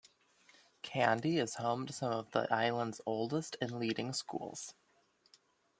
[0.81, 4.73] Kandy is home to some of the island's oldest and leading schools.